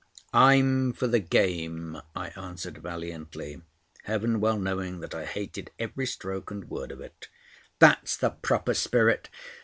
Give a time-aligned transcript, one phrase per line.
[0.33, 3.61] "I'm for the game," I answered valiantly;
[4.05, 7.27] Heaven well knowing that I hated every stroke and word of it.
[7.77, 9.29] "That's the proper spirit.